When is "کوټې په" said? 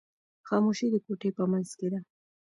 1.05-1.43